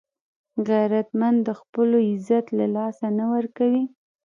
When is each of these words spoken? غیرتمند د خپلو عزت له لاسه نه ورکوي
غیرتمند 0.67 1.39
د 1.47 1.49
خپلو 1.61 1.97
عزت 2.11 2.45
له 2.57 2.65
لاسه 2.75 3.07
نه 3.17 3.25
ورکوي 3.33 3.85